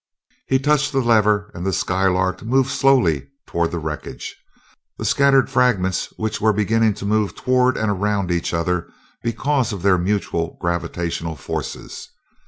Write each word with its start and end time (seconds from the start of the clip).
He 0.47 0.57
touched 0.57 0.93
the 0.93 0.99
lever 0.99 1.51
and 1.53 1.63
the 1.63 1.71
Skylark 1.71 2.41
moved 2.41 2.71
slowly 2.71 3.27
toward 3.45 3.69
the 3.69 3.77
wreckage, 3.77 4.35
the 4.97 5.05
scattered 5.05 5.47
fragments 5.47 6.07
of 6.07 6.17
which 6.17 6.41
were 6.41 6.53
beginning 6.53 6.95
to 6.95 7.05
move 7.05 7.35
toward 7.35 7.77
and 7.77 7.91
around 7.91 8.31
each 8.31 8.51
other 8.51 8.89
because 9.21 9.71
of 9.71 9.83
their 9.83 9.99
mutual 9.99 10.57
gravitational 10.59 11.35
forces. 11.35 12.09